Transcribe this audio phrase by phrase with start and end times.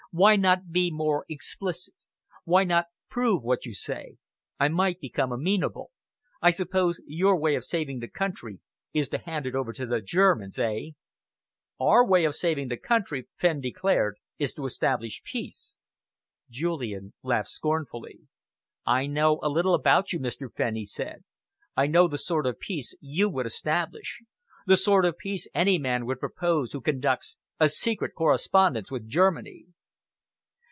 [0.13, 1.93] Why not be more explicit?
[2.43, 4.17] Why not prove what you say?
[4.59, 5.89] I might become amenable.
[6.41, 8.59] I suppose your way of saving the country
[8.91, 10.89] is to hand it over to the Germans, eh?"
[11.79, 15.77] "Our way of saving the country," Fenn declared, "is to establish peace."
[16.49, 18.19] Julian laughed scornfully.
[18.85, 20.53] "I know a little about you, Mr.
[20.53, 21.23] Fenn," he said.
[21.77, 24.21] "I know the sort of peace you would establish,
[24.67, 29.67] the sort of peace any man would propose who conducts a secret correspondence with Germany."